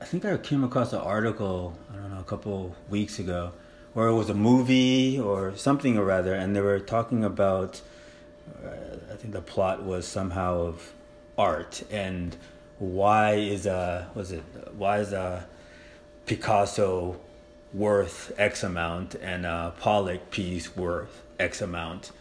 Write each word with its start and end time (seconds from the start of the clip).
I 0.00 0.04
think 0.04 0.24
I 0.24 0.36
came 0.36 0.62
across 0.62 0.92
an 0.92 1.00
article. 1.00 1.76
I 1.92 1.96
don't 1.96 2.10
know, 2.10 2.20
a 2.20 2.24
couple 2.24 2.76
weeks 2.90 3.18
ago, 3.18 3.52
where 3.94 4.08
it 4.08 4.14
was 4.14 4.28
a 4.28 4.34
movie 4.34 5.18
or 5.18 5.56
something 5.56 5.96
or 5.96 6.04
rather, 6.04 6.34
and 6.34 6.54
they 6.54 6.60
were 6.60 6.80
talking 6.80 7.24
about. 7.24 7.80
Uh, 8.64 8.68
I 9.12 9.16
think 9.16 9.32
the 9.32 9.40
plot 9.40 9.82
was 9.82 10.06
somehow 10.06 10.60
of 10.60 10.92
art 11.38 11.82
and 11.90 12.36
why 12.78 13.34
is 13.34 13.66
a 13.66 14.08
was 14.14 14.32
it 14.32 14.42
why 14.76 14.98
is 14.98 15.12
a 15.12 15.46
Picasso 16.26 17.16
worth 17.72 18.32
X 18.38 18.62
amount 18.62 19.14
and 19.16 19.46
a 19.46 19.72
Pollock 19.78 20.30
piece 20.30 20.76
worth 20.76 21.22
X 21.38 21.60
amount, 21.60 22.12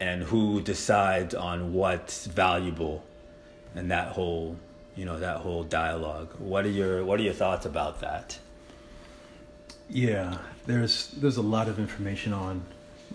and 0.00 0.24
who 0.24 0.60
decides 0.60 1.34
on 1.34 1.72
what's 1.72 2.26
valuable, 2.26 3.04
and 3.74 3.90
that 3.90 4.12
whole 4.12 4.56
you 4.96 5.04
know 5.04 5.18
that 5.18 5.38
whole 5.38 5.64
dialogue. 5.64 6.34
What 6.38 6.64
are 6.64 6.70
your 6.70 7.04
what 7.04 7.20
are 7.20 7.22
your 7.22 7.34
thoughts 7.34 7.66
about 7.66 8.00
that? 8.00 8.38
Yeah, 9.88 10.38
there's 10.66 11.08
there's 11.08 11.36
a 11.36 11.42
lot 11.42 11.68
of 11.68 11.78
information 11.78 12.32
on 12.32 12.62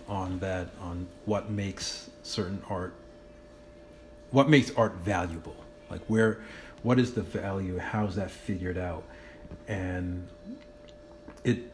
on 0.07 0.39
that 0.39 0.69
on 0.81 1.07
what 1.25 1.49
makes 1.49 2.09
certain 2.23 2.61
art 2.69 2.93
what 4.31 4.49
makes 4.49 4.71
art 4.75 4.95
valuable. 4.95 5.55
Like 5.89 6.01
where 6.07 6.41
what 6.83 6.99
is 6.99 7.13
the 7.13 7.21
value? 7.21 7.77
How's 7.77 8.15
that 8.15 8.31
figured 8.31 8.77
out? 8.77 9.03
And 9.67 10.27
it 11.43 11.71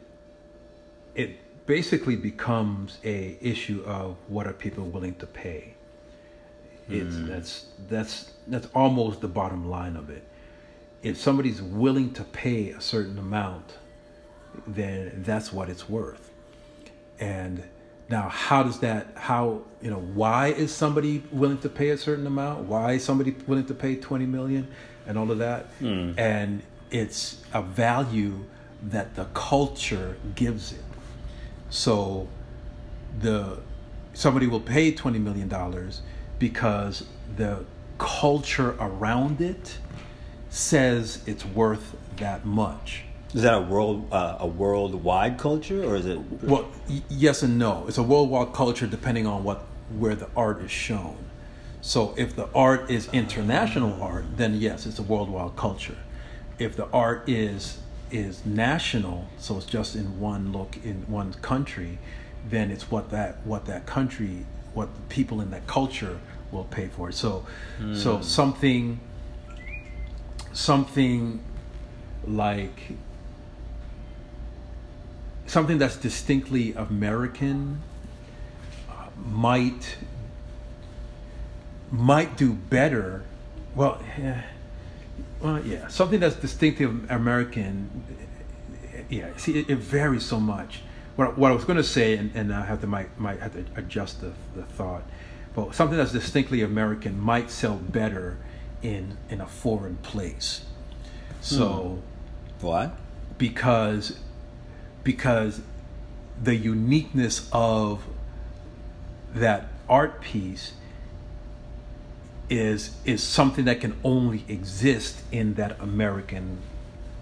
it 1.15 1.65
basically 1.65 2.15
becomes 2.15 2.99
a 3.03 3.37
issue 3.41 3.83
of 3.85 4.17
what 4.27 4.47
are 4.47 4.53
people 4.53 4.85
willing 4.85 5.15
to 5.15 5.25
pay. 5.25 5.74
It's 6.89 7.16
mm. 7.16 7.28
that's 7.28 7.66
that's 7.89 8.31
that's 8.47 8.67
almost 8.75 9.22
the 9.22 9.28
bottom 9.28 9.69
line 9.69 9.95
of 9.95 10.09
it. 10.09 10.23
If 11.02 11.17
somebody's 11.17 11.61
willing 11.61 12.14
to 12.14 12.23
pay 12.23 12.69
a 12.72 12.81
certain 12.81 13.17
amount, 13.17 13.75
then 14.67 15.23
that's 15.25 15.52
what 15.52 15.69
it's 15.69 15.89
worth. 15.89 16.31
And 17.19 17.64
now, 18.08 18.30
how 18.30 18.61
does 18.61 18.80
that? 18.80 19.08
How 19.16 19.64
you 19.81 19.89
know? 19.89 20.00
Why 20.00 20.50
is 20.50 20.73
somebody 20.73 21.23
willing 21.31 21.58
to 21.59 21.69
pay 21.69 21.89
a 21.89 21.97
certain 21.97 22.27
amount? 22.27 22.66
Why 22.66 22.94
is 22.94 23.03
somebody 23.03 23.36
willing 23.47 23.66
to 23.66 23.73
pay 23.73 23.95
twenty 23.95 24.27
million, 24.27 24.67
and 25.08 25.17
all 25.17 25.31
of 25.31 25.39
that? 25.39 25.67
Mm. 25.80 26.17
And 26.20 26.61
it's 26.92 27.42
a 27.53 27.64
value 27.64 28.45
that 28.83 29.16
the 29.16 29.25
culture 29.33 30.17
gives 30.36 30.72
it. 30.72 30.83
So, 31.72 32.27
the 33.20 33.59
somebody 34.14 34.45
will 34.45 34.59
pay 34.59 34.92
twenty 34.92 35.20
million 35.20 35.47
dollars 35.47 36.02
because 36.39 37.05
the 37.36 37.66
culture 37.97 38.75
around 38.80 39.41
it 39.41 39.78
says 40.50 41.22
it's 41.25 41.45
worth 41.45 41.95
that 42.17 42.45
much. 42.45 43.03
Is 43.33 43.42
that 43.42 43.53
a 43.53 43.61
world 43.61 44.08
uh, 44.14 44.38
a 44.39 44.47
worldwide 44.47 45.38
culture 45.38 45.83
or 45.83 45.97
is 45.97 46.05
it? 46.05 46.19
Well, 46.42 46.67
y- 46.89 47.02
yes 47.09 47.44
and 47.44 47.59
no. 47.59 47.86
It's 47.88 47.97
a 47.97 48.03
worldwide 48.03 48.53
culture 48.53 48.88
depending 48.88 49.27
on 49.27 49.44
what 49.44 49.66
where 49.97 50.15
the 50.15 50.30
art 50.36 50.61
is 50.61 50.71
shown. 50.71 51.17
So 51.82 52.15
if 52.17 52.36
the 52.36 52.48
art 52.55 52.89
is 52.89 53.09
international 53.11 54.02
art, 54.02 54.38
then 54.38 54.55
yes, 54.55 54.86
it's 54.86 54.99
a 54.99 55.04
worldwide 55.04 55.55
culture. 55.58 55.98
If 56.58 56.77
the 56.77 56.88
art 56.92 57.27
is 57.27 57.80
is 58.09 58.45
national, 58.45 59.27
so 59.38 59.58
it's 59.58 59.65
just 59.65 59.95
in 59.95 60.20
one 60.20 60.54
look 60.54 60.77
in 60.83 61.04
one 61.08 61.33
country, 61.33 61.98
then 62.49 62.71
it's 62.71 62.89
what 62.89 63.09
that 63.09 63.45
what 63.45 63.65
that 63.65 63.86
country, 63.86 64.45
what 64.73 64.95
the 64.95 65.02
people 65.14 65.42
in 65.42 65.52
that 65.52 65.67
culture 65.67 66.20
will 66.55 66.64
pay 66.66 66.88
for 66.88 67.10
it. 67.10 67.14
So, 67.14 67.45
mm. 67.80 67.95
so 67.95 68.21
something, 68.21 68.99
something 70.54 71.39
like 72.26 72.80
something 75.48 75.77
that's 75.77 75.98
distinctly 75.98 76.73
American 76.73 77.82
uh, 78.89 79.10
might 79.26 79.98
might 81.92 82.36
do 82.36 82.54
better. 82.54 83.23
Well, 83.76 84.02
yeah, 84.17 84.42
well, 85.42 85.64
yeah, 85.65 85.88
something 85.88 86.20
that's 86.20 86.36
distinctly 86.36 86.86
American. 87.10 88.04
Yeah, 89.10 89.30
see, 89.38 89.60
it, 89.60 89.70
it 89.70 89.77
varies 89.77 90.26
so 90.26 90.39
much. 90.39 90.82
What, 91.15 91.38
what 91.38 91.52
I 91.52 91.55
was 91.55 91.64
going 91.64 91.77
to 91.77 91.83
say, 91.83 92.17
and, 92.17 92.36
and 92.36 92.54
I 92.54 92.65
have 92.65 92.82
to 92.82 92.88
might 92.88 93.17
might 93.20 93.39
have 93.39 93.54
to 93.54 93.65
adjust 93.80 94.21
the, 94.21 94.33
the 94.55 94.64
thought 94.64 95.04
but 95.55 95.73
something 95.73 95.98
that's 95.98 96.11
distinctly 96.11 96.61
American 96.61 97.20
might 97.20 97.49
sell 97.49 97.77
better 97.77 98.38
in 98.82 99.17
in 99.30 99.42
a 99.42 99.48
foreign 99.48 99.95
place. 99.98 100.66
So, 101.42 102.02
hmm. 102.60 102.66
why? 102.66 102.92
Because 103.38 104.20
because 105.04 105.61
the 106.42 106.55
uniqueness 106.55 107.49
of 107.54 108.04
that 109.33 109.67
art 109.88 110.21
piece 110.21 110.73
is 112.49 112.95
is 113.05 113.23
something 113.23 113.65
that 113.65 113.80
can 113.80 113.95
only 114.04 114.44
exist 114.49 115.21
in 115.32 115.54
that 115.54 115.80
American 115.80 116.58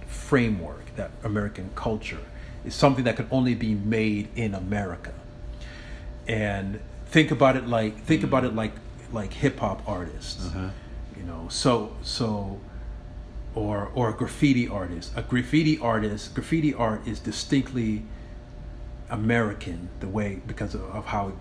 framework, 0.08 0.96
that 0.96 1.12
American 1.24 1.70
culture. 1.76 2.22
It's 2.66 2.76
something 2.76 3.04
that 3.04 3.18
can 3.18 3.28
only 3.30 3.56
be 3.56 3.76
made 3.76 4.30
in 4.36 4.56
America. 4.56 5.14
And 6.28 6.80
think 7.14 7.30
about 7.30 7.56
it 7.56 7.68
like 7.68 8.04
think 8.06 8.22
mm 8.22 8.26
about 8.26 8.44
it 8.44 8.56
like 8.56 8.74
like 9.12 9.32
hip 9.32 9.60
hop 9.60 9.88
artists. 9.88 10.48
Uh-huh. 10.48 10.70
You 11.16 11.24
know, 11.24 11.48
so 11.48 11.96
so 12.02 12.60
or 13.54 13.92
or 13.94 14.10
a 14.10 14.14
graffiti 14.14 14.68
artist. 14.68 15.14
A 15.16 15.22
graffiti 15.22 15.78
artist, 15.78 16.34
graffiti 16.34 16.74
art 16.74 17.08
is 17.08 17.20
distinctly 17.20 18.04
American 19.10 19.90
the 20.00 20.08
way 20.08 20.42
because 20.48 20.74
of, 20.74 20.82
of 20.82 21.06
how 21.06 21.34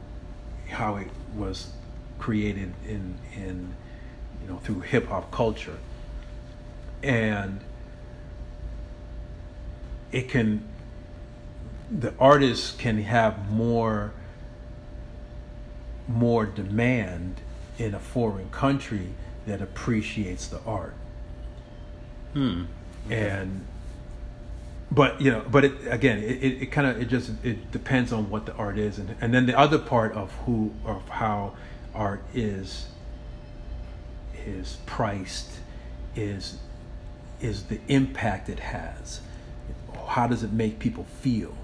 how 0.69 0.97
it 0.97 1.09
was 1.35 1.71
created 2.19 2.75
in 2.87 3.19
in 3.35 3.75
you 4.43 4.49
know 4.49 4.59
through 4.59 4.81
hip 4.81 5.09
hop 5.09 5.31
culture. 5.33 5.79
And 7.03 7.61
it 10.13 10.29
can 10.29 10.69
the 11.91 12.13
artists 12.19 12.73
can 12.73 12.99
have 12.99 13.51
more 13.51 14.13
more 16.09 16.47
demand 16.47 17.41
in 17.79 17.95
a 17.95 17.99
foreign 17.99 18.51
country 18.51 19.09
that 19.47 19.61
appreciates 19.61 20.47
the 20.47 20.61
art. 20.67 20.95
Hmm. 22.33 22.65
And 23.11 23.67
but 24.91 25.21
you 25.21 25.31
know, 25.31 25.45
but 25.51 25.65
it, 25.65 25.73
again, 25.87 26.19
it, 26.19 26.43
it, 26.43 26.63
it 26.63 26.67
kind 26.67 26.87
of 26.87 27.01
it 27.01 27.07
just 27.07 27.33
it 27.43 27.71
depends 27.73 28.13
on 28.13 28.29
what 28.31 28.47
the 28.47 28.55
art 28.55 28.79
is, 28.79 28.99
and 28.99 29.15
and 29.21 29.33
then 29.33 29.47
the 29.47 29.59
other 29.59 29.79
part 29.79 30.13
of 30.13 30.31
who 30.47 30.73
of 30.85 31.09
how 31.09 31.55
art 31.95 32.23
is 32.35 32.87
is 34.47 34.79
priced 34.87 35.51
is 36.15 36.59
is 37.41 37.65
the 37.65 37.81
impact 37.89 38.49
it 38.49 38.61
has. 38.61 39.21
How 40.09 40.27
does 40.27 40.43
it 40.43 40.53
make 40.53 40.79
people 40.79 41.05
feel? 41.21 41.55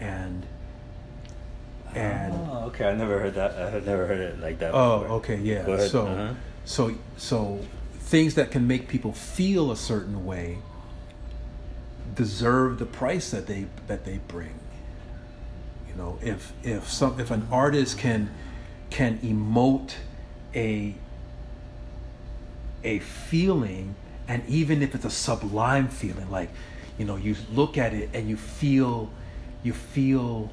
And 0.00 0.44
and 1.94 2.34
oh, 2.34 2.64
okay, 2.66 2.88
I 2.88 2.94
never 2.94 3.18
heard 3.18 3.34
that. 3.34 3.52
I 3.52 3.70
have 3.70 3.86
never 3.86 4.06
heard 4.06 4.20
it 4.20 4.40
like 4.40 4.58
that. 4.58 4.74
Oh, 4.74 5.00
before. 5.00 5.16
okay, 5.16 5.36
yeah. 5.36 5.86
So, 5.86 6.06
uh-huh. 6.06 6.34
so, 6.64 6.94
so 7.16 7.60
things 7.92 8.34
that 8.34 8.50
can 8.50 8.66
make 8.66 8.88
people 8.88 9.12
feel 9.12 9.70
a 9.70 9.76
certain 9.76 10.24
way 10.24 10.58
deserve 12.14 12.78
the 12.78 12.86
price 12.86 13.30
that 13.30 13.46
they 13.46 13.66
that 13.86 14.04
they 14.04 14.18
bring. 14.28 14.54
You 15.88 15.94
know, 15.94 16.18
if 16.22 16.52
if 16.62 16.88
some 16.88 17.20
if 17.20 17.30
an 17.30 17.46
artist 17.50 17.98
can 17.98 18.30
can 18.90 19.18
emote 19.18 19.92
a 20.54 20.94
a 22.84 22.98
feeling, 23.00 23.94
and 24.26 24.42
even 24.48 24.82
if 24.82 24.94
it's 24.94 25.04
a 25.04 25.10
sublime 25.10 25.88
feeling, 25.88 26.30
like 26.30 26.50
you 26.98 27.04
know, 27.04 27.16
you 27.16 27.36
look 27.52 27.78
at 27.78 27.94
it 27.94 28.10
and 28.12 28.28
you 28.28 28.36
feel 28.36 29.10
you 29.62 29.72
feel 29.72 30.50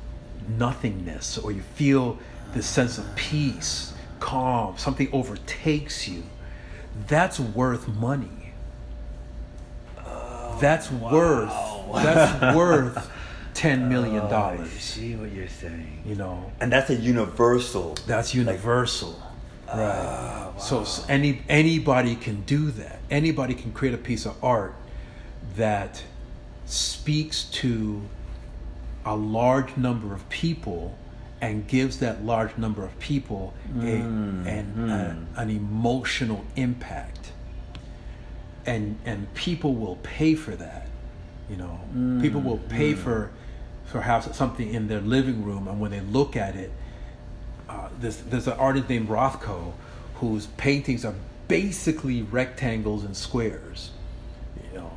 nothingness 0.47 1.37
or 1.37 1.51
you 1.51 1.61
feel 1.75 2.17
this 2.53 2.65
sense 2.65 2.97
of 2.97 3.15
peace, 3.15 3.93
calm, 4.19 4.77
something 4.77 5.09
overtakes 5.11 6.07
you, 6.07 6.23
that's 7.07 7.39
worth 7.39 7.87
money. 7.87 8.53
Oh, 10.05 10.57
that's 10.61 10.89
worth 10.91 11.51
that's 11.93 12.55
worth 12.55 13.11
ten 13.53 13.89
million 13.89 14.21
oh, 14.23 14.27
I 14.27 14.29
dollars. 14.29 14.69
see 14.71 15.15
what 15.15 15.31
you're 15.31 15.47
saying. 15.47 16.01
you 16.05 16.15
know, 16.15 16.51
And 16.59 16.71
that's 16.71 16.89
a 16.89 16.95
universal. 16.95 17.95
that's 18.07 18.33
universal, 18.33 19.21
ah, 19.67 20.51
right? 20.53 20.61
So, 20.61 20.81
s 20.81 21.05
any 21.09 21.41
anybody 21.49 22.15
can 22.15 22.41
do 22.43 22.71
that. 22.71 22.99
Anybody 23.09 23.53
can 23.53 23.71
create 23.73 23.93
a 23.93 23.97
piece 24.09 24.25
of 24.25 24.35
art 24.43 24.75
that 25.57 26.03
speaks 26.65 27.43
to 27.61 28.01
a 29.05 29.15
large 29.15 29.77
number 29.77 30.13
of 30.13 30.27
people 30.29 30.97
and 31.41 31.67
gives 31.67 31.99
that 31.99 32.23
large 32.25 32.57
number 32.57 32.83
of 32.83 32.97
people 32.99 33.53
a, 33.79 33.81
an, 34.47 34.89
a- 34.89 35.41
an 35.41 35.49
emotional 35.49 36.43
impact. 36.55 37.31
And 38.65 38.97
and 39.05 39.31
people 39.35 39.75
will 39.75 39.97
pay 39.97 40.33
for 40.35 40.55
that 40.55 40.87
you 41.49 41.55
know. 41.57 41.79
People 42.21 42.41
will 42.41 42.57
pay 42.69 42.95
for 42.95 43.29
for 43.85 44.01
have 44.01 44.35
something 44.35 44.73
in 44.73 44.87
their 44.87 45.01
living 45.01 45.43
room 45.45 45.67
and 45.67 45.79
when 45.79 45.91
they 45.91 46.01
look 46.01 46.35
at 46.35 46.55
it 46.55 46.71
uh, 47.69 47.89
there's 47.99 48.17
there's 48.17 48.47
an 48.47 48.53
artist 48.57 48.89
named 48.89 49.07
Rothko 49.07 49.73
whose 50.15 50.47
paintings 50.57 51.05
are 51.05 51.13
basically 51.47 52.23
rectangles 52.23 53.03
and 53.03 53.15
squares 53.15 53.91
you 54.71 54.79
know. 54.79 54.91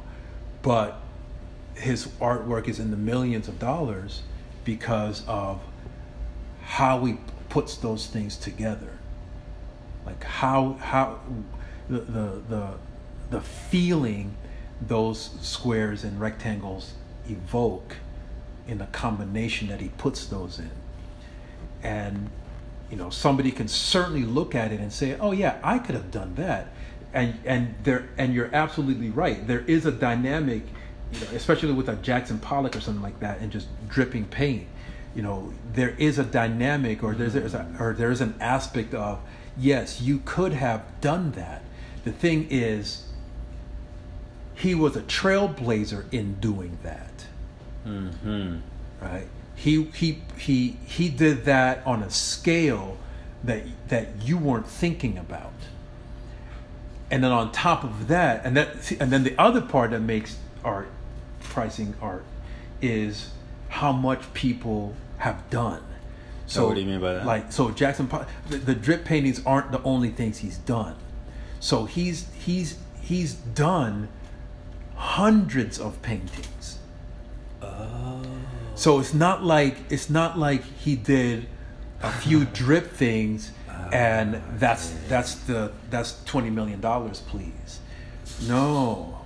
But 0.63 0.99
his 1.79 2.07
artwork 2.21 2.69
is 2.69 2.81
in 2.81 2.91
the 2.91 2.97
millions 2.97 3.49
of 3.49 3.59
dollars 3.59 4.23
because 4.65 5.27
of 5.27 5.61
how 6.63 7.05
he 7.05 7.19
puts 7.49 7.77
those 7.77 8.07
things 8.07 8.37
together. 8.37 8.99
Like 10.05 10.23
how 10.25 10.75
how 10.75 11.21
the 11.89 12.01
the 12.01 12.75
the, 13.31 13.41
feeling 13.41 14.35
those 14.81 15.31
squares 15.41 16.05
and 16.05 16.21
rectangles 16.21 16.95
evoke 17.29 17.97
in 18.67 18.79
the 18.79 18.87
combination 18.87 19.69
that 19.69 19.81
he 19.81 19.89
puts 19.89 20.27
those 20.27 20.59
in. 20.59 20.71
And 21.83 22.31
you 22.91 22.97
know 22.97 23.11
somebody 23.11 23.51
can 23.51 23.69
certainly 23.69 24.25
look 24.25 24.55
at 24.55 24.73
it 24.73 24.81
and 24.81 24.91
say 24.93 25.17
oh 25.21 25.33
yeah 25.33 25.59
i 25.63 25.79
could 25.79 25.95
have 25.95 26.11
done 26.11 26.35
that. 26.37 26.69
And 27.13 27.39
and 27.45 27.75
there 27.85 28.09
and 28.19 28.35
you're 28.35 28.51
absolutely 28.55 29.11
right. 29.11 29.47
There 29.47 29.61
is 29.61 29.87
a 29.87 29.93
dynamic 29.93 30.63
you 31.13 31.21
know 31.21 31.27
especially 31.35 31.73
with 31.73 31.89
a 31.89 31.97
jackson 31.97 32.39
pollock 32.39 32.77
or 32.77 32.81
something 32.81 33.03
like 33.03 33.19
that 33.21 33.41
and 33.41 33.51
just 33.51 33.67
dripping 33.89 34.25
paint 34.27 34.67
you 35.15 35.23
know 35.23 35.53
there 35.73 35.97
is 35.99 36.19
a 36.19 36.25
dynamic 36.25 37.03
or 37.03 37.15
there's, 37.15 37.33
there's 37.33 37.55
a, 37.55 37.67
or 37.81 37.93
there's 37.95 38.21
an 38.21 38.35
aspect 38.41 38.95
of 38.95 39.21
yes 39.57 40.01
you 40.01 40.23
could 40.25 40.53
have 40.53 40.85
done 41.01 41.33
that. 41.33 41.63
The 42.05 42.13
thing 42.13 42.47
is 42.51 43.07
he 44.55 44.75
was 44.75 44.97
a 44.97 45.03
trailblazer 45.03 46.13
in 46.13 46.35
doing 46.35 46.79
that. 46.83 47.27
Mm-hmm. 47.87 48.59
right? 49.01 49.27
He 49.55 49.85
he 49.85 50.23
he 50.37 50.77
he 50.87 51.09
did 51.09 51.45
that 51.47 51.85
on 51.87 52.03
a 52.03 52.11
scale 52.11 52.97
that 53.43 53.65
that 53.89 54.23
you 54.23 54.39
weren't 54.39 54.69
thinking 54.69 55.19
about. 55.19 55.53
And 57.11 57.25
then 57.25 57.33
on 57.33 57.51
top 57.53 57.85
of 57.85 58.09
that 58.09 58.45
and 58.45 58.57
that 58.57 58.93
and 59.01 59.11
then 59.11 59.25
the 59.25 59.35
other 59.39 59.63
part 59.63 59.91
that 59.91 60.01
makes 60.01 60.37
art 60.63 60.89
pricing 61.41 61.95
art 62.01 62.25
is 62.81 63.31
how 63.69 63.93
much 63.93 64.33
people 64.35 64.95
have 65.19 65.49
done 65.51 65.83
So 66.47 66.67
what 66.69 66.75
do 66.75 66.81
you 66.81 66.87
mean 66.87 67.01
by 67.01 67.15
that? 67.15 67.27
like 67.27 67.53
so 67.53 67.71
jackson 67.71 68.09
the, 68.49 68.57
the 68.59 68.75
drip 68.75 69.05
paintings 69.05 69.43
aren't 69.45 69.73
the 69.73 69.83
only 69.83 70.11
things 70.11 70.39
he's 70.39 70.59
done 70.59 70.95
so 71.61 71.85
he's 71.85 72.29
he's 72.35 72.79
he's 73.01 73.35
done 73.35 74.09
hundreds 74.95 75.79
of 75.79 76.01
paintings 76.03 76.79
Oh. 77.61 78.23
so 78.77 79.01
it's 79.01 79.13
not 79.13 79.43
like 79.45 79.77
it's 79.91 80.09
not 80.09 80.39
like 80.39 80.63
he 80.63 80.95
did 80.97 81.49
a 82.03 82.13
few 82.13 82.45
drip 82.63 82.93
things 82.93 83.51
ah, 83.69 83.89
and 83.93 84.41
that's 84.59 84.91
that's 85.09 85.35
the 85.35 85.73
that's 85.91 86.23
twenty 86.25 86.51
million 86.51 86.81
dollars, 86.81 87.21
please. 87.27 87.81
No, 88.47 89.18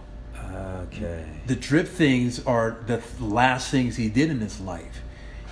Okay. 1.04 1.24
the 1.46 1.56
drip 1.56 1.88
things 1.88 2.44
are 2.46 2.78
the 2.86 3.02
last 3.20 3.70
things 3.70 3.96
he 3.96 4.08
did 4.08 4.30
in 4.30 4.40
his 4.40 4.60
life. 4.60 5.02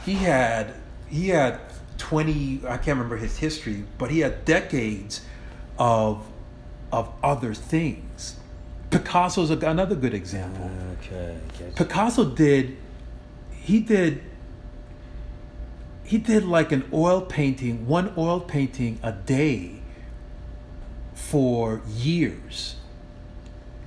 He 0.05 0.15
had 0.15 0.75
he 1.09 1.29
had 1.29 1.61
twenty 1.99 2.61
I 2.67 2.77
can't 2.77 2.97
remember 2.99 3.17
his 3.17 3.39
history, 3.39 3.85
but 3.99 4.11
he 4.11 4.21
had 4.21 4.45
decades 4.45 5.23
of 5.79 6.27
of 6.93 7.13
other 7.23 7.55
things. 7.55 8.37
Picasso's 8.91 9.51
a- 9.51 9.59
another 9.59 9.95
good 9.95 10.15
example. 10.15 10.71
Okay. 11.03 11.39
Picasso 11.77 12.25
did 12.25 12.77
he 13.53 13.81
did 13.81 14.23
he 16.03 16.19
did 16.19 16.45
like 16.45 16.73
an 16.73 16.89
oil 16.93 17.21
painting, 17.21 17.87
one 17.87 18.13
oil 18.19 18.41
painting 18.41 18.99
a 19.03 19.13
day 19.13 19.81
for 21.15 21.83
years. 21.89 22.75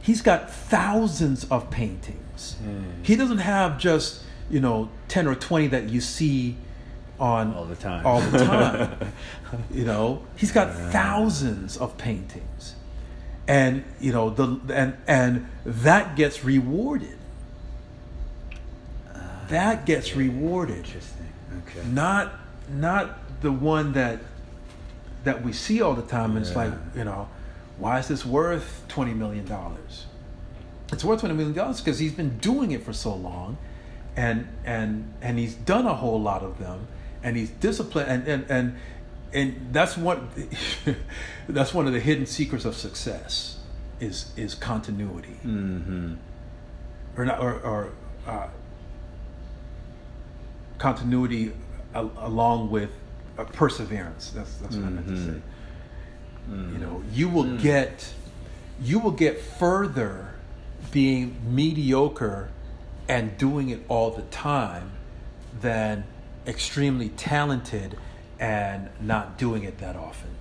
He's 0.03 0.21
got 0.21 0.51
thousands 0.51 1.45
of 1.45 1.71
paintings. 1.71 2.57
Hmm. 2.61 3.01
He 3.01 3.15
doesn't 3.15 3.39
have 3.39 3.79
just, 3.79 4.21
you 4.49 4.59
know, 4.59 4.89
10 5.07 5.27
or 5.27 5.33
20 5.33 5.67
that 5.67 5.89
you 5.89 6.01
see 6.01 6.57
on 7.19 7.53
all 7.53 7.63
the 7.65 7.75
time. 7.75 8.05
all 8.05 8.19
the 8.19 8.39
time. 8.39 9.13
you 9.73 9.85
know, 9.85 10.21
he's 10.35 10.51
got 10.51 10.75
thousands 10.75 11.77
of 11.77 11.97
paintings, 11.97 12.75
and 13.47 13.83
you 14.01 14.11
know 14.11 14.29
the 14.29 14.59
and 14.73 14.97
and 15.07 15.47
that 15.65 16.15
gets 16.15 16.43
rewarded. 16.43 17.17
That 19.49 19.85
gets 19.85 20.15
rewarded, 20.15 20.77
Interesting. 20.77 21.27
Okay. 21.67 21.87
not 21.87 22.33
not 22.69 23.41
the 23.41 23.51
one 23.51 23.93
that 23.93 24.19
that 25.23 25.43
we 25.43 25.53
see 25.53 25.81
all 25.81 25.93
the 25.93 26.01
time. 26.01 26.31
And 26.35 26.45
it's 26.45 26.55
like 26.55 26.73
you 26.95 27.03
know, 27.03 27.29
why 27.77 27.99
is 27.99 28.07
this 28.07 28.25
worth 28.25 28.83
twenty 28.87 29.13
million 29.13 29.45
dollars? 29.45 30.05
It's 30.91 31.03
worth 31.03 31.19
twenty 31.21 31.35
million 31.35 31.53
dollars 31.55 31.79
because 31.81 31.99
he's 31.99 32.13
been 32.13 32.37
doing 32.37 32.71
it 32.71 32.83
for 32.83 32.93
so 32.93 33.13
long, 33.15 33.57
and 34.15 34.47
and 34.65 35.13
and 35.21 35.39
he's 35.39 35.55
done 35.55 35.85
a 35.85 35.95
whole 35.95 36.21
lot 36.21 36.43
of 36.43 36.59
them, 36.59 36.87
and 37.23 37.35
he's 37.35 37.49
disciplined, 37.49 38.09
and 38.09 38.27
and 38.27 38.45
and 38.49 38.75
and 39.33 39.69
that's 39.73 39.97
what 39.97 40.21
that's 41.49 41.73
one 41.73 41.87
of 41.87 41.93
the 41.93 41.99
hidden 41.99 42.25
secrets 42.25 42.65
of 42.65 42.75
success 42.75 43.57
is 43.99 44.31
is 44.37 44.53
continuity 44.55 45.39
Mm-hmm. 45.45 46.13
or 47.17 47.25
not 47.25 47.39
or, 47.39 47.53
or 47.61 47.89
uh, 48.27 48.47
continuity 50.77 51.51
a, 51.93 52.05
along 52.17 52.69
with 52.69 52.89
uh, 53.37 53.43
perseverance 53.45 54.31
that's 54.35 54.57
that's 54.57 54.75
what 54.75 54.85
I 54.85 54.89
meant 54.89 55.07
to 55.07 55.13
Mhm. 55.13 55.41
Say 56.49 56.53
you 56.55 56.77
know 56.77 57.03
you 57.11 57.29
will 57.29 57.57
get 57.57 58.13
you 58.81 58.99
will 58.99 59.11
get 59.11 59.39
further 59.39 60.33
being 60.91 61.35
mediocre 61.43 62.49
and 63.07 63.37
doing 63.37 63.69
it 63.69 63.81
all 63.87 64.11
the 64.11 64.21
time 64.23 64.91
than 65.61 66.03
extremely 66.45 67.09
talented 67.09 67.97
and 68.39 68.89
not 68.99 69.37
doing 69.37 69.63
it 69.63 69.77
that 69.77 69.95
often 69.95 70.33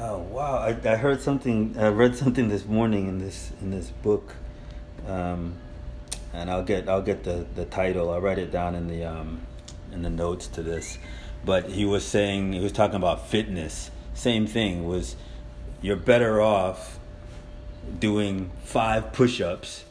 Oh 0.00 0.18
wow! 0.18 0.58
I, 0.58 0.76
I 0.88 0.94
heard 0.94 1.20
something. 1.20 1.74
I 1.76 1.88
read 1.88 2.14
something 2.14 2.48
this 2.48 2.64
morning 2.64 3.08
in 3.08 3.18
this 3.18 3.50
in 3.60 3.72
this 3.72 3.90
book, 3.90 4.32
um, 5.08 5.54
and 6.32 6.48
I'll 6.48 6.62
get 6.62 6.88
I'll 6.88 7.02
get 7.02 7.24
the, 7.24 7.44
the 7.56 7.64
title. 7.64 8.12
I'll 8.12 8.20
write 8.20 8.38
it 8.38 8.52
down 8.52 8.76
in 8.76 8.86
the 8.86 9.04
um, 9.04 9.40
in 9.90 10.02
the 10.02 10.10
notes 10.10 10.46
to 10.48 10.62
this. 10.62 10.98
But 11.44 11.70
he 11.70 11.84
was 11.84 12.04
saying 12.06 12.52
he 12.52 12.60
was 12.60 12.72
talking 12.72 12.96
about 12.96 13.28
fitness. 13.28 13.90
Same 14.14 14.46
thing 14.46 14.86
was 14.86 15.16
you're 15.80 15.96
better 15.96 16.40
off 16.40 16.98
doing 18.00 18.50
five 18.64 19.12
push-ups 19.12 19.84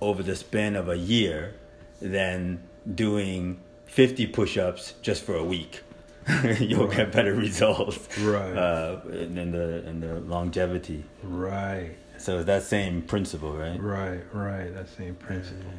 over 0.00 0.22
the 0.22 0.34
span 0.34 0.74
of 0.76 0.88
a 0.88 0.96
year 0.96 1.54
than 2.00 2.60
doing 2.94 3.60
50 3.86 4.26
push-ups 4.28 4.94
just 5.02 5.22
for 5.22 5.36
a 5.36 5.44
week. 5.44 5.82
You'll 6.58 6.88
get 6.88 7.12
better 7.12 7.34
results 7.34 7.98
Right. 8.18 8.56
uh, 8.56 9.00
in 9.10 9.52
the 9.52 9.86
in 9.86 10.00
the 10.00 10.20
longevity. 10.20 11.04
right 11.22 11.90
So 12.16 12.38
it's 12.38 12.46
that 12.46 12.62
same 12.62 13.02
principle, 13.02 13.52
right? 13.52 13.78
right 13.80 14.22
right 14.32 14.74
that 14.74 14.88
same 14.88 15.14
principle 15.16 15.70